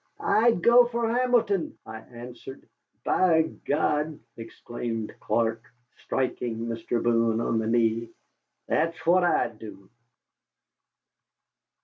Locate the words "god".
3.67-4.19